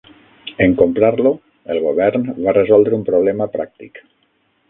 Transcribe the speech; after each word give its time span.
En 0.65 0.71
comprar-lo, 0.79 1.33
el 1.75 1.81
govern 1.83 2.25
va 2.47 2.55
resoldre 2.59 2.99
un 3.01 3.05
problema 3.13 3.51
pràctic. 3.59 4.01